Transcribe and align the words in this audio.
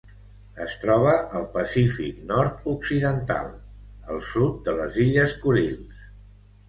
Es 0.63 0.71
troba 0.83 1.11
al 1.39 1.43
Pacífic 1.57 2.23
nord-occidental: 2.33 3.51
el 4.15 4.25
sud 4.33 4.59
de 4.69 4.75
les 4.81 4.99
illes 5.09 5.37
Kurils. 5.45 6.01